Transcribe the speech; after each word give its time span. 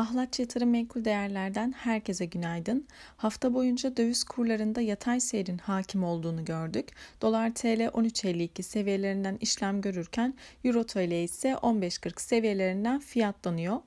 Ahlatçı 0.00 0.42
Yatırım 0.42 0.70
Menkul 0.70 1.04
Değerler'den 1.04 1.72
herkese 1.72 2.26
günaydın. 2.26 2.86
Hafta 3.16 3.54
boyunca 3.54 3.96
döviz 3.96 4.24
kurlarında 4.24 4.80
yatay 4.80 5.20
seyrin 5.20 5.58
hakim 5.58 6.04
olduğunu 6.04 6.44
gördük. 6.44 6.88
Dolar 7.22 7.54
TL 7.54 7.80
13.52 7.80 8.62
seviyelerinden 8.62 9.36
işlem 9.40 9.80
görürken 9.80 10.34
Euro 10.64 10.84
TL 10.84 11.10
ise 11.10 11.50
15.40 11.50 12.20
seviyelerinden 12.20 13.00
fiyatlanıyor. 13.00 13.80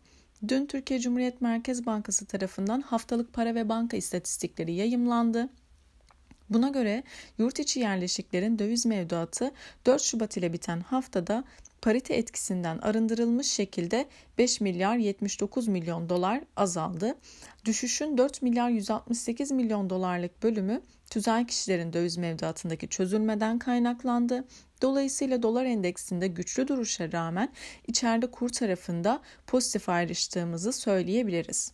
Dün 0.48 0.66
Türkiye 0.66 1.00
Cumhuriyet 1.00 1.42
Merkez 1.42 1.86
Bankası 1.86 2.26
tarafından 2.26 2.82
haftalık 2.82 3.34
para 3.34 3.56
ve 3.56 3.70
banka 3.70 3.98
istatistikleri 3.98 4.74
yayımlandı. 4.74 5.50
Buna 6.54 6.70
göre 6.70 7.04
yurt 7.38 7.60
içi 7.60 7.80
yerleşiklerin 7.80 8.60
döviz 8.60 8.86
mevduatı 8.86 9.52
4 9.86 10.02
Şubat 10.02 10.38
ile 10.38 10.54
biten 10.54 10.80
haftada 10.80 11.44
parite 11.82 12.14
etkisinden 12.14 12.78
arındırılmış 12.78 13.48
şekilde 13.48 14.06
5 14.38 14.62
milyar 14.62 14.98
79 14.98 15.68
milyon 15.68 16.10
dolar 16.10 16.42
azaldı. 16.56 17.16
Düşüşün 17.66 18.18
4 18.18 18.42
milyar 18.42 18.70
168 18.70 19.52
milyon 19.52 19.90
dolarlık 19.90 20.44
bölümü 20.44 20.82
tüzel 21.10 21.48
kişilerin 21.48 21.94
döviz 21.94 22.18
mevduatındaki 22.18 22.88
çözülmeden 22.88 23.60
kaynaklandı. 23.60 24.44
Dolayısıyla 24.82 25.44
dolar 25.44 25.66
endeksinde 25.66 26.28
güçlü 26.28 26.68
duruşa 26.68 27.12
rağmen 27.12 27.50
içeride 27.88 28.32
kur 28.32 28.50
tarafında 28.50 29.22
pozitif 29.48 29.90
ayrıştığımızı 29.90 30.74
söyleyebiliriz. 30.74 31.72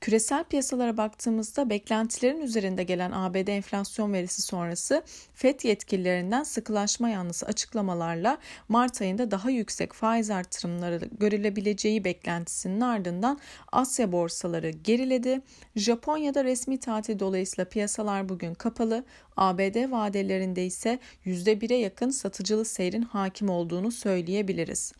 Küresel 0.00 0.44
piyasalara 0.44 0.96
baktığımızda 0.96 1.70
beklentilerin 1.70 2.40
üzerinde 2.40 2.84
gelen 2.84 3.10
ABD 3.10 3.48
enflasyon 3.48 4.12
verisi 4.12 4.42
sonrası 4.42 5.02
FED 5.34 5.60
yetkililerinden 5.64 6.42
sıkılaşma 6.42 7.08
yanlısı 7.08 7.46
açıklamalarla 7.46 8.38
Mart 8.68 9.02
ayında 9.02 9.30
daha 9.30 9.50
yüksek 9.50 9.92
faiz 9.92 10.30
artırımları 10.30 11.08
görülebileceği 11.18 12.04
beklentisinin 12.04 12.80
ardından 12.80 13.40
Asya 13.72 14.12
borsaları 14.12 14.70
geriledi. 14.70 15.40
Japonya'da 15.76 16.44
resmi 16.44 16.80
tatil 16.80 17.18
dolayısıyla 17.18 17.64
piyasalar 17.68 18.28
bugün 18.28 18.54
kapalı. 18.54 19.04
ABD 19.36 19.90
vadelerinde 19.90 20.66
ise 20.66 20.98
%1'e 21.26 21.76
yakın 21.76 22.10
satıcılı 22.10 22.64
seyrin 22.64 23.02
hakim 23.02 23.48
olduğunu 23.48 23.92
söyleyebiliriz. 23.92 24.92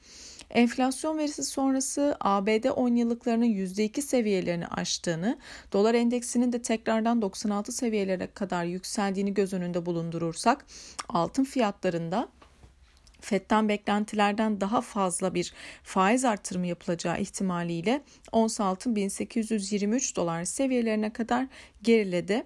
Enflasyon 0.50 1.18
verisi 1.18 1.44
sonrası 1.44 2.16
ABD 2.20 2.68
10 2.76 2.96
yıllıklarının 2.96 3.46
%2 3.46 4.02
seviyelerini 4.02 4.66
aştığını, 4.66 5.38
dolar 5.72 5.94
endeksinin 5.94 6.52
de 6.52 6.62
tekrardan 6.62 7.22
96 7.22 7.72
seviyelere 7.72 8.26
kadar 8.26 8.64
yükseldiğini 8.64 9.34
göz 9.34 9.52
önünde 9.52 9.86
bulundurursak 9.86 10.66
altın 11.08 11.44
fiyatlarında 11.44 12.28
FED'den 13.20 13.68
beklentilerden 13.68 14.60
daha 14.60 14.80
fazla 14.80 15.34
bir 15.34 15.52
faiz 15.82 16.24
artırımı 16.24 16.66
yapılacağı 16.66 17.20
ihtimaliyle 17.20 18.02
ons 18.32 18.60
altın 18.60 18.96
1823 18.96 20.16
dolar 20.16 20.44
seviyelerine 20.44 21.12
kadar 21.12 21.46
geriledi. 21.82 22.44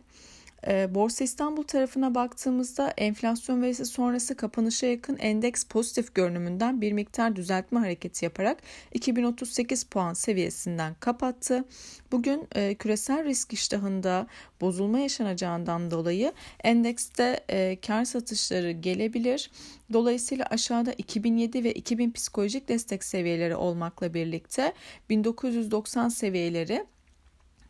Ee, 0.66 0.94
Borsa 0.94 1.24
İstanbul 1.24 1.62
tarafına 1.62 2.14
baktığımızda 2.14 2.90
enflasyon 2.96 3.62
verisi 3.62 3.84
sonrası 3.84 4.36
kapanışa 4.36 4.86
yakın 4.86 5.16
endeks 5.16 5.64
pozitif 5.64 6.14
görünümünden 6.14 6.80
bir 6.80 6.92
miktar 6.92 7.36
düzeltme 7.36 7.80
hareketi 7.80 8.24
yaparak 8.24 8.58
2038 8.92 9.84
puan 9.84 10.12
seviyesinden 10.12 10.94
kapattı. 11.00 11.64
Bugün 12.12 12.48
e, 12.54 12.74
küresel 12.74 13.24
risk 13.24 13.52
iştahında 13.52 14.26
bozulma 14.60 14.98
yaşanacağından 14.98 15.90
dolayı 15.90 16.32
endekste 16.64 17.40
e, 17.48 17.78
kar 17.86 18.04
satışları 18.04 18.70
gelebilir. 18.70 19.50
Dolayısıyla 19.92 20.46
aşağıda 20.50 20.92
2007 20.92 21.64
ve 21.64 21.72
2000 21.72 22.12
psikolojik 22.12 22.68
destek 22.68 23.04
seviyeleri 23.04 23.56
olmakla 23.56 24.14
birlikte 24.14 24.72
1990 25.10 26.08
seviyeleri 26.08 26.86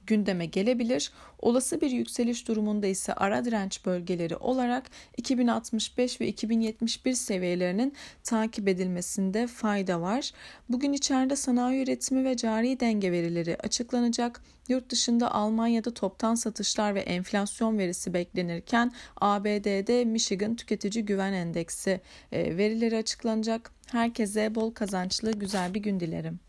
gündeme 0.07 0.47
gelebilir. 0.47 1.13
Olası 1.39 1.81
bir 1.81 1.91
yükseliş 1.91 2.49
durumunda 2.49 2.87
ise 2.87 3.15
ara 3.15 3.45
direnç 3.45 3.87
bölgeleri 3.87 4.37
olarak 4.37 4.91
2065 5.17 6.21
ve 6.21 6.27
2071 6.27 7.13
seviyelerinin 7.13 7.95
takip 8.23 8.69
edilmesinde 8.69 9.47
fayda 9.47 10.01
var. 10.01 10.31
Bugün 10.69 10.93
içeride 10.93 11.37
sanayi 11.37 11.83
üretimi 11.83 12.25
ve 12.25 12.37
cari 12.37 12.81
denge 12.81 13.13
verileri 13.13 13.57
açıklanacak. 13.57 14.43
Yurt 14.69 14.91
dışında 14.91 15.35
Almanya'da 15.35 15.95
toptan 15.95 16.35
satışlar 16.35 16.95
ve 16.95 17.01
enflasyon 17.01 17.79
verisi 17.79 18.15
beklenirken 18.15 18.93
ABD'de 19.21 20.05
Michigan 20.05 20.57
Tüketici 20.57 21.05
Güven 21.05 21.33
Endeksi 21.33 22.01
e, 22.33 22.57
verileri 22.57 22.97
açıklanacak. 22.97 23.71
Herkese 23.87 24.55
bol 24.55 24.71
kazançlı 24.71 25.33
güzel 25.33 25.75
bir 25.75 25.81
gün 25.81 26.01
dilerim. 26.01 26.41